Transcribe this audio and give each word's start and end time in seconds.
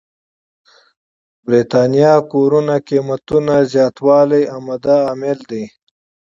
برېتانيا 1.45 2.13
کورونو 2.31 2.75
قېمتونو 2.87 3.55
زياتوالی 3.71 4.43
عمده 4.55 4.95
عامل 5.07 5.39
دی. 5.49 5.63